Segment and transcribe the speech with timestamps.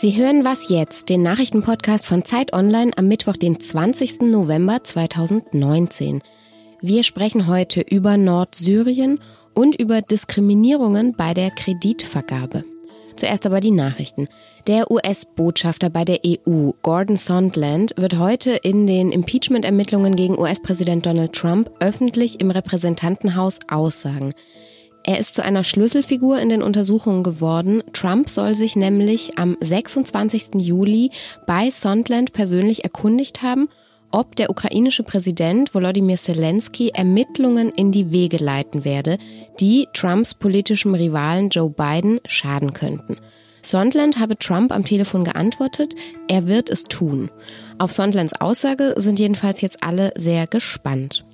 [0.00, 4.20] Sie hören was jetzt, den Nachrichtenpodcast von Zeit Online am Mittwoch, den 20.
[4.20, 6.22] November 2019.
[6.80, 9.18] Wir sprechen heute über Nordsyrien
[9.54, 12.62] und über Diskriminierungen bei der Kreditvergabe.
[13.16, 14.28] Zuerst aber die Nachrichten.
[14.68, 21.32] Der US-Botschafter bei der EU, Gordon Sondland, wird heute in den Impeachment-Ermittlungen gegen US-Präsident Donald
[21.32, 24.32] Trump öffentlich im Repräsentantenhaus aussagen.
[25.08, 27.82] Er ist zu einer Schlüsselfigur in den Untersuchungen geworden.
[27.94, 30.56] Trump soll sich nämlich am 26.
[30.56, 31.12] Juli
[31.46, 33.70] bei Sondland persönlich erkundigt haben,
[34.10, 39.16] ob der ukrainische Präsident Volodymyr Zelensky Ermittlungen in die Wege leiten werde,
[39.60, 43.16] die Trumps politischem Rivalen Joe Biden schaden könnten.
[43.62, 45.94] Sondland habe Trump am Telefon geantwortet,
[46.28, 47.30] er wird es tun.
[47.78, 51.24] Auf Sondlands Aussage sind jedenfalls jetzt alle sehr gespannt.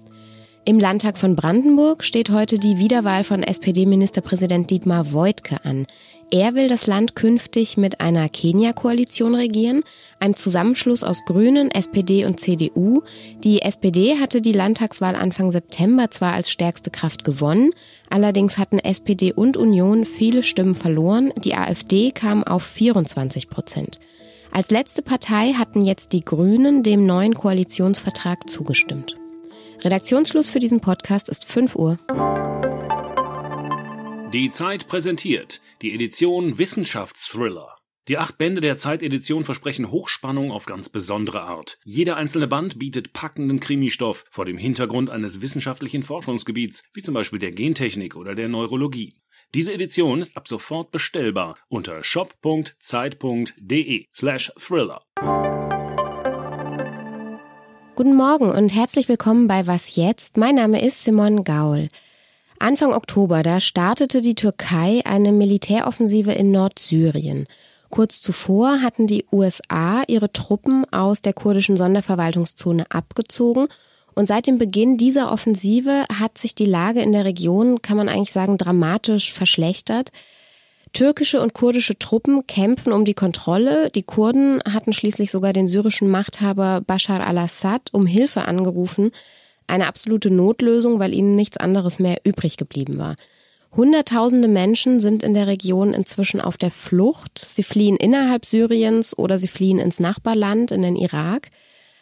[0.67, 5.87] Im Landtag von Brandenburg steht heute die Wiederwahl von SPD-Ministerpräsident Dietmar Woidke an.
[6.31, 9.83] Er will das Land künftig mit einer Kenia-Koalition regieren,
[10.21, 13.03] einem Zusammenschluss aus Grünen, SPD und CDU.
[13.45, 17.73] Die SPD hatte die Landtagswahl Anfang September zwar als stärkste Kraft gewonnen,
[18.09, 21.31] allerdings hatten SPD und Union viele Stimmen verloren.
[21.45, 24.01] Die AfD kam auf 24 Prozent.
[24.51, 29.19] Als letzte Partei hatten jetzt die Grünen dem neuen Koalitionsvertrag zugestimmt.
[29.85, 31.99] Redaktionsschluss für diesen Podcast ist 5 Uhr.
[34.33, 37.77] Die Zeit präsentiert die Edition Wissenschaftsthriller.
[38.09, 41.79] Die acht Bände der Zeitedition versprechen Hochspannung auf ganz besondere Art.
[41.85, 47.39] Jeder einzelne Band bietet packenden Krimistoff vor dem Hintergrund eines wissenschaftlichen Forschungsgebiets, wie zum Beispiel
[47.39, 49.13] der Gentechnik oder der Neurologie.
[49.55, 55.01] Diese Edition ist ab sofort bestellbar unter shop.zeit.de slash thriller.
[58.05, 60.37] Guten Morgen und herzlich willkommen bei Was jetzt?
[60.37, 61.89] Mein Name ist Simon Gaul.
[62.59, 67.47] Anfang Oktober, da startete die Türkei eine Militäroffensive in Nordsyrien.
[67.89, 73.69] Kurz zuvor hatten die USA ihre Truppen aus der kurdischen Sonderverwaltungszone abgezogen
[74.15, 78.11] und seit dem Beginn dieser Offensive hat sich die Lage in der Region, kann man
[78.11, 80.13] eigentlich sagen, dramatisch verschlechtert.
[80.95, 83.91] Türkische und kurdische Truppen kämpfen um die Kontrolle.
[83.91, 89.11] Die Kurden hatten schließlich sogar den syrischen Machthaber Bashar al-Assad um Hilfe angerufen.
[89.67, 93.17] Eine absolute Notlösung, weil ihnen nichts anderes mehr übrig geblieben war.
[93.77, 97.41] Hunderttausende Menschen sind in der Region inzwischen auf der Flucht.
[97.41, 101.49] Sie fliehen innerhalb Syriens oder sie fliehen ins Nachbarland, in den Irak.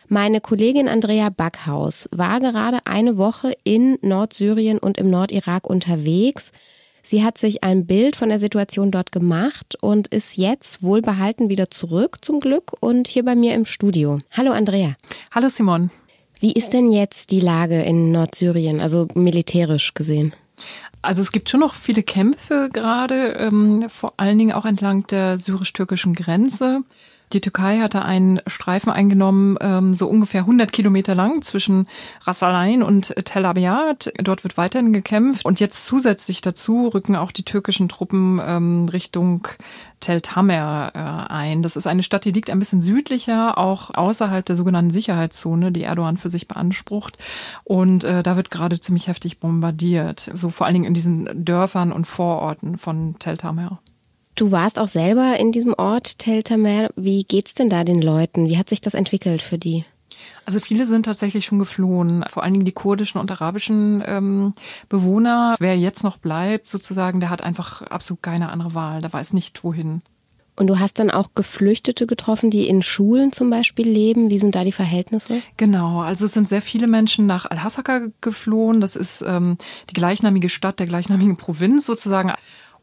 [0.06, 6.52] Meine Kollegin Andrea Backhaus war gerade eine Woche in Nordsyrien und im Nordirak unterwegs.
[7.04, 11.68] Sie hat sich ein Bild von der Situation dort gemacht und ist jetzt wohlbehalten wieder
[11.68, 14.18] zurück zum Glück und hier bei mir im Studio.
[14.30, 14.94] Hallo Andrea.
[15.32, 15.90] Hallo Simon.
[16.38, 20.32] Wie ist denn jetzt die Lage in Nordsyrien, also militärisch gesehen?
[21.02, 25.38] Also es gibt schon noch viele Kämpfe gerade, ähm, vor allen Dingen auch entlang der
[25.38, 26.82] syrisch-türkischen Grenze.
[27.32, 31.88] Die Türkei hatte einen Streifen eingenommen, ähm, so ungefähr 100 Kilometer lang zwischen
[32.24, 34.12] Ras Al und Tel Abyad.
[34.22, 35.44] Dort wird weiterhin gekämpft.
[35.44, 39.48] Und jetzt zusätzlich dazu rücken auch die türkischen Truppen ähm, Richtung
[40.00, 41.62] Tel Tamer äh, ein.
[41.62, 45.84] Das ist eine Stadt, die liegt ein bisschen südlicher, auch außerhalb der sogenannten Sicherheitszone, die
[45.84, 47.16] Erdogan für sich beansprucht.
[47.64, 50.30] Und äh, da wird gerade ziemlich heftig bombardiert.
[50.34, 53.80] So vor allen Dingen in diesen Dörfern und Vororten von Tel Tamer.
[54.42, 56.88] Du warst auch selber in diesem Ort Tel Tamer.
[56.96, 58.48] Wie geht's denn da den Leuten?
[58.48, 59.84] Wie hat sich das entwickelt für die?
[60.44, 64.54] Also viele sind tatsächlich schon geflohen, vor allen Dingen die kurdischen und arabischen ähm,
[64.88, 65.54] Bewohner.
[65.60, 69.00] Wer jetzt noch bleibt, sozusagen, der hat einfach absolut keine andere Wahl.
[69.00, 70.02] Der weiß nicht, wohin.
[70.56, 74.28] Und du hast dann auch Geflüchtete getroffen, die in Schulen zum Beispiel leben.
[74.28, 75.40] Wie sind da die Verhältnisse?
[75.56, 78.80] Genau, also es sind sehr viele Menschen nach Al-Hasaka geflohen.
[78.80, 79.56] Das ist ähm,
[79.88, 82.32] die gleichnamige Stadt der gleichnamigen Provinz sozusagen.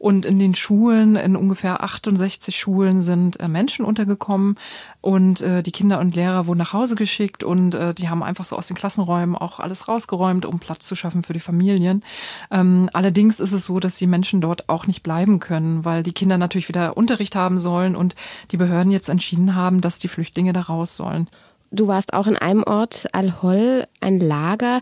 [0.00, 4.56] Und in den Schulen, in ungefähr 68 Schulen sind äh, Menschen untergekommen
[5.02, 8.46] und äh, die Kinder und Lehrer wurden nach Hause geschickt und äh, die haben einfach
[8.46, 12.02] so aus den Klassenräumen auch alles rausgeräumt, um Platz zu schaffen für die Familien.
[12.50, 16.14] Ähm, allerdings ist es so, dass die Menschen dort auch nicht bleiben können, weil die
[16.14, 18.14] Kinder natürlich wieder Unterricht haben sollen und
[18.52, 21.28] die Behörden jetzt entschieden haben, dass die Flüchtlinge da raus sollen.
[21.72, 24.80] Du warst auch in einem Ort, Al-Hol, ein Lager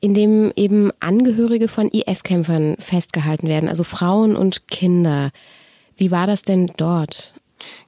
[0.00, 5.30] in dem eben Angehörige von IS-Kämpfern festgehalten werden, also Frauen und Kinder.
[5.96, 7.34] Wie war das denn dort?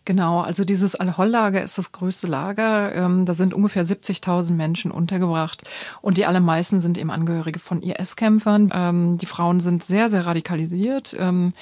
[0.04, 2.94] Genau, also dieses Al-Hol-Lager ist das größte Lager.
[2.94, 5.62] Ähm, da sind ungefähr 70.000 Menschen untergebracht
[6.02, 8.70] und die allermeisten sind eben Angehörige von IS-Kämpfern.
[8.74, 11.14] Ähm, die Frauen sind sehr, sehr radikalisiert.
[11.18, 11.52] Ähm,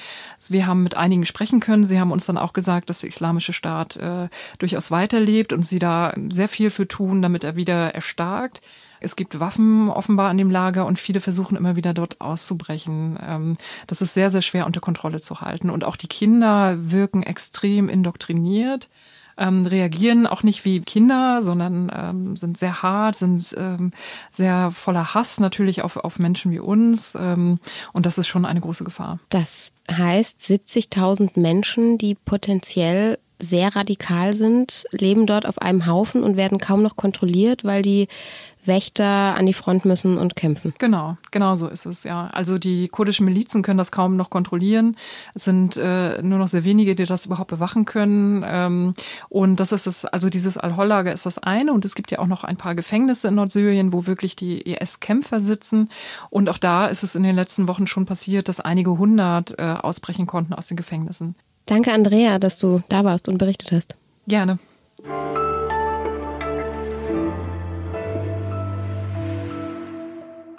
[0.49, 1.85] wir haben mit einigen sprechen können.
[1.85, 4.29] Sie haben uns dann auch gesagt, dass der Islamische Staat äh,
[4.59, 8.63] durchaus weiterlebt und sie da sehr viel für tun, damit er wieder erstarkt.
[9.01, 13.19] Es gibt Waffen offenbar an dem Lager und viele versuchen immer wieder dort auszubrechen.
[13.23, 13.57] Ähm,
[13.87, 15.71] das ist sehr, sehr schwer unter Kontrolle zu halten.
[15.71, 18.89] Und auch die Kinder wirken extrem indoktriniert
[19.41, 23.57] ähm, reagieren auch nicht wie Kinder, sondern ähm, sind sehr hart, sind
[24.31, 27.15] sehr voller Hass natürlich auf, auf Menschen wie uns.
[27.15, 27.61] Und
[27.95, 29.21] das ist schon eine große Gefahr.
[29.29, 36.37] Das heißt, 70.000 Menschen, die potenziell sehr radikal sind, leben dort auf einem Haufen und
[36.37, 38.09] werden kaum noch kontrolliert, weil die
[38.69, 40.75] Wächter an die Front müssen und kämpfen.
[40.79, 42.29] Genau, genau so ist es, ja.
[42.29, 44.97] Also die kurdischen Milizen können das kaum noch kontrollieren.
[45.35, 48.45] Es sind äh, nur noch sehr wenige, die das überhaupt bewachen können.
[48.47, 48.95] Ähm,
[49.29, 51.73] und das ist es, also dieses Al-Hol-Lager ist das eine.
[51.73, 55.41] Und es gibt ja auch noch ein paar Gefängnisse in Nordsyrien, wo wirklich die IS-Kämpfer
[55.41, 55.89] sitzen.
[56.31, 59.63] Und auch da ist es in den letzten Wochen schon passiert, dass einige hundert äh,
[59.63, 61.35] ausbrechen konnten aus den Gefängnissen.
[61.69, 63.95] Danke, Andrea, dass du da warst und berichtet hast.
[64.27, 64.59] Gerne.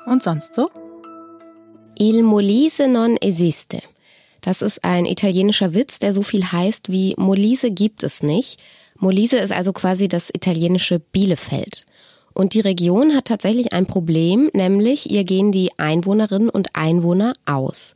[0.06, 0.70] Und sonst so?
[1.98, 3.82] Il Molise non esiste.
[4.42, 8.62] Das ist ein italienischer Witz, der so viel heißt wie Molise gibt es nicht.
[8.96, 11.88] Molise ist also quasi das italienische Bielefeld.
[12.36, 17.96] Und die Region hat tatsächlich ein Problem, nämlich ihr gehen die Einwohnerinnen und Einwohner aus.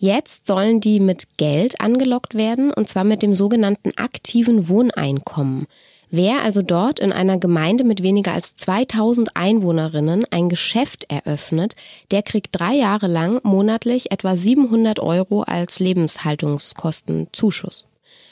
[0.00, 5.66] Jetzt sollen die mit Geld angelockt werden, und zwar mit dem sogenannten aktiven Wohneinkommen.
[6.10, 11.74] Wer also dort in einer Gemeinde mit weniger als 2000 Einwohnerinnen ein Geschäft eröffnet,
[12.10, 17.84] der kriegt drei Jahre lang monatlich etwa 700 Euro als Lebenshaltungskostenzuschuss.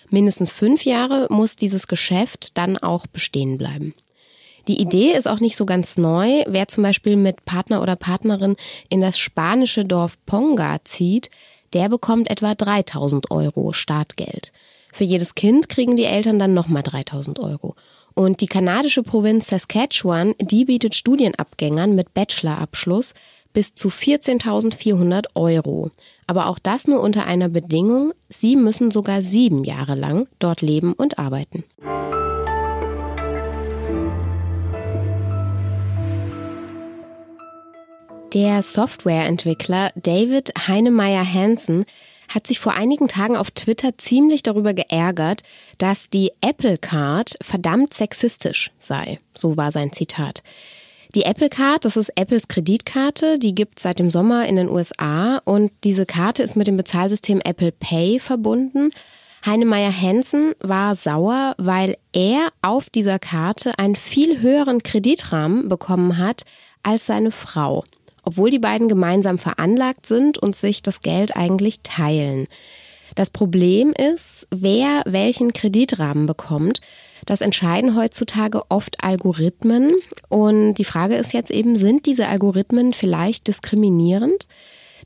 [0.08, 3.92] Mindestens fünf Jahre muss dieses Geschäft dann auch bestehen bleiben.
[4.68, 6.42] Die Idee ist auch nicht so ganz neu.
[6.46, 8.56] Wer zum Beispiel mit Partner oder Partnerin
[8.88, 11.30] in das spanische Dorf Ponga zieht,
[11.76, 14.50] der bekommt etwa 3000 Euro Startgeld.
[14.94, 17.76] Für jedes Kind kriegen die Eltern dann nochmal 3000 Euro.
[18.14, 23.12] Und die kanadische Provinz Saskatchewan, die bietet Studienabgängern mit Bachelorabschluss
[23.52, 25.90] bis zu 14.400 Euro.
[26.26, 30.94] Aber auch das nur unter einer Bedingung, sie müssen sogar sieben Jahre lang dort leben
[30.94, 31.62] und arbeiten.
[38.32, 41.84] Der Softwareentwickler David Heinemeier Hansen
[42.28, 45.42] hat sich vor einigen Tagen auf Twitter ziemlich darüber geärgert,
[45.78, 49.18] dass die Apple Card verdammt sexistisch sei.
[49.34, 50.42] So war sein Zitat.
[51.14, 55.38] Die Apple Card, das ist Apples Kreditkarte, die gibt seit dem Sommer in den USA
[55.44, 58.90] und diese Karte ist mit dem Bezahlsystem Apple Pay verbunden.
[59.46, 66.42] Heinemeier Hansen war sauer, weil er auf dieser Karte einen viel höheren Kreditrahmen bekommen hat
[66.82, 67.84] als seine Frau
[68.26, 72.44] obwohl die beiden gemeinsam veranlagt sind und sich das Geld eigentlich teilen.
[73.14, 76.82] Das Problem ist, wer welchen Kreditrahmen bekommt.
[77.24, 79.94] Das entscheiden heutzutage oft Algorithmen.
[80.28, 84.48] Und die Frage ist jetzt eben, sind diese Algorithmen vielleicht diskriminierend?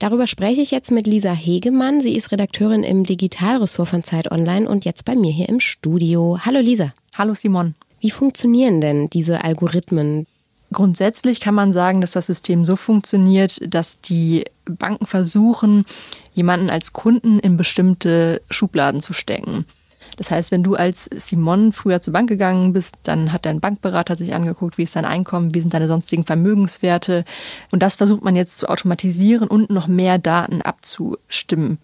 [0.01, 2.01] Darüber spreche ich jetzt mit Lisa Hegemann.
[2.01, 6.39] Sie ist Redakteurin im Digitalressort von Zeit Online und jetzt bei mir hier im Studio.
[6.45, 6.95] Hallo Lisa.
[7.17, 7.75] Hallo Simon.
[8.01, 10.27] Wie funktionieren denn diese Algorithmen?
[10.73, 15.85] Grundsätzlich kann man sagen, dass das System so funktioniert, dass die Banken versuchen,
[16.33, 19.65] jemanden als Kunden in bestimmte Schubladen zu stecken.
[20.17, 24.17] Das heißt, wenn du als Simon früher zur Bank gegangen bist, dann hat dein Bankberater
[24.17, 27.25] sich angeguckt, wie ist dein Einkommen, wie sind deine sonstigen Vermögenswerte.
[27.71, 31.79] Und das versucht man jetzt zu automatisieren und noch mehr Daten abzustimmen.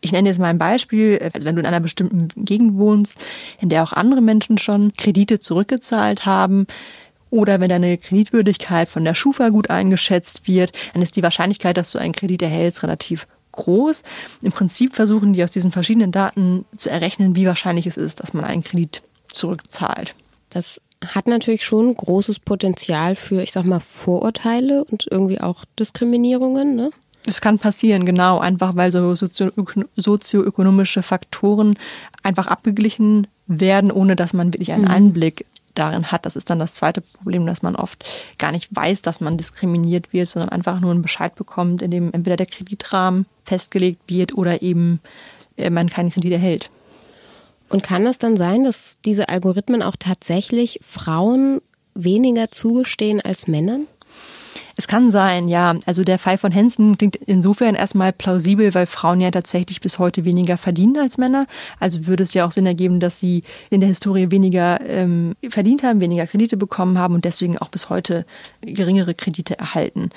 [0.00, 1.18] Ich nenne jetzt mal ein Beispiel.
[1.34, 3.18] Also wenn du in einer bestimmten Gegend wohnst,
[3.60, 6.66] in der auch andere Menschen schon Kredite zurückgezahlt haben,
[7.32, 11.90] oder wenn deine Kreditwürdigkeit von der Schufa gut eingeschätzt wird, dann ist die Wahrscheinlichkeit, dass
[11.90, 14.02] du einen Kredit erhältst, relativ groß.
[14.42, 18.34] Im Prinzip versuchen die aus diesen verschiedenen Daten zu errechnen, wie wahrscheinlich es ist, dass
[18.34, 20.14] man einen Kredit zurückzahlt.
[20.50, 26.76] Das hat natürlich schon großes Potenzial für, ich sag mal, Vorurteile und irgendwie auch Diskriminierungen,
[26.76, 26.90] ne?
[27.24, 31.78] Das kann passieren, genau, einfach weil so sozioökonomische Faktoren
[32.22, 34.90] einfach abgeglichen werden, ohne dass man wirklich einen mhm.
[34.90, 36.26] Einblick darin hat.
[36.26, 38.04] Das ist dann das zweite Problem, dass man oft
[38.38, 42.12] gar nicht weiß, dass man diskriminiert wird, sondern einfach nur einen Bescheid bekommt, in dem
[42.12, 45.00] entweder der Kreditrahmen festgelegt wird oder eben
[45.56, 46.70] äh, man keinen Kredit erhält.
[47.68, 51.62] Und kann es dann sein, dass diese Algorithmen auch tatsächlich Frauen
[51.94, 53.86] weniger zugestehen als Männern?
[54.82, 55.76] Es kann sein, ja.
[55.86, 60.24] Also der Fall von Hansen klingt insofern erstmal plausibel, weil Frauen ja tatsächlich bis heute
[60.24, 61.46] weniger verdienen als Männer.
[61.78, 65.84] Also würde es ja auch Sinn ergeben, dass sie in der Historie weniger ähm, verdient
[65.84, 68.26] haben, weniger Kredite bekommen haben und deswegen auch bis heute
[68.60, 70.10] geringere Kredite erhalten.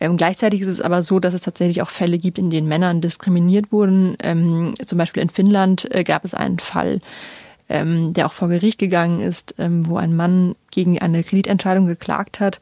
[0.00, 3.00] Ähm, gleichzeitig ist es aber so, dass es tatsächlich auch Fälle gibt, in denen Männern
[3.00, 4.18] diskriminiert wurden.
[4.22, 7.00] Ähm, zum Beispiel in Finnland äh, gab es einen Fall,
[7.70, 12.38] ähm, der auch vor Gericht gegangen ist, ähm, wo ein Mann gegen eine Kreditentscheidung geklagt
[12.38, 12.60] hat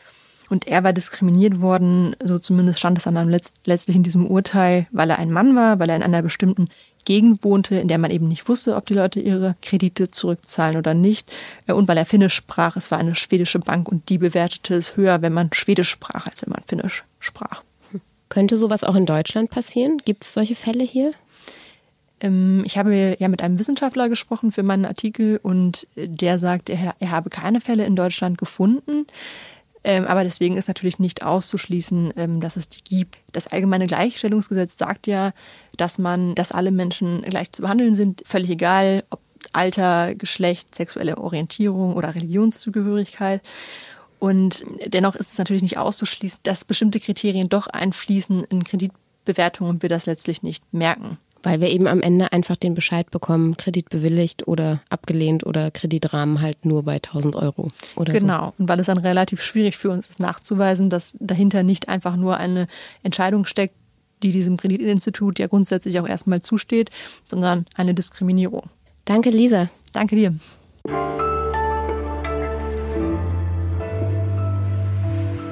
[0.52, 5.08] Und er war diskriminiert worden, so zumindest stand es dann letztlich in diesem Urteil, weil
[5.08, 6.68] er ein Mann war, weil er in einer bestimmten
[7.06, 10.92] Gegend wohnte, in der man eben nicht wusste, ob die Leute ihre Kredite zurückzahlen oder
[10.92, 11.32] nicht.
[11.66, 14.94] Äh, und weil er Finnisch sprach, es war eine schwedische Bank und die bewertete es
[14.94, 17.62] höher, wenn man Schwedisch sprach, als wenn man Finnisch sprach.
[18.28, 20.02] Könnte sowas auch in Deutschland passieren?
[20.04, 21.12] Gibt es solche Fälle hier?
[22.20, 26.94] Ähm, ich habe ja mit einem Wissenschaftler gesprochen für meinen Artikel und der sagt, er,
[27.00, 29.06] er habe keine Fälle in Deutschland gefunden.
[29.84, 33.18] Ähm, aber deswegen ist natürlich nicht auszuschließen, ähm, dass es die gibt.
[33.32, 35.32] Das allgemeine Gleichstellungsgesetz sagt ja,
[35.76, 39.20] dass man, dass alle Menschen gleich zu behandeln sind, völlig egal, ob
[39.52, 43.42] Alter, Geschlecht, sexuelle Orientierung oder Religionszugehörigkeit.
[44.20, 49.82] Und dennoch ist es natürlich nicht auszuschließen, dass bestimmte Kriterien doch einfließen in Kreditbewertungen und
[49.82, 51.18] wir das letztlich nicht merken.
[51.42, 56.40] Weil wir eben am Ende einfach den Bescheid bekommen, Kredit bewilligt oder abgelehnt oder Kreditrahmen
[56.40, 58.46] halt nur bei 1000 Euro oder Genau.
[58.46, 58.54] So.
[58.58, 62.36] Und weil es dann relativ schwierig für uns ist nachzuweisen, dass dahinter nicht einfach nur
[62.36, 62.68] eine
[63.02, 63.74] Entscheidung steckt,
[64.22, 66.90] die diesem Kreditinstitut ja grundsätzlich auch erstmal zusteht,
[67.28, 68.70] sondern eine Diskriminierung.
[69.04, 69.68] Danke, Lisa.
[69.92, 70.34] Danke dir.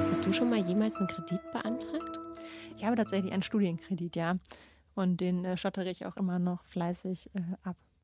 [0.09, 2.19] Hast du schon mal jemals einen Kredit beantragt?
[2.77, 4.37] Ich habe tatsächlich einen Studienkredit, ja.
[5.01, 7.75] Und den äh, schottere ich auch immer noch fleißig äh, ab.